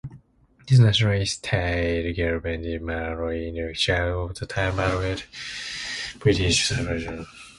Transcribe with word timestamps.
This 0.67 0.79
nationalist 0.79 1.43
tide 1.43 2.15
galvanised 2.15 2.81
Malay 2.81 3.49
intellectuals 3.49 4.31
of 4.41 4.47
the 4.47 4.47
time 4.51 4.77
but 4.77 4.99
met 4.99 5.27
British 6.17 6.65
suppression. 6.65 7.27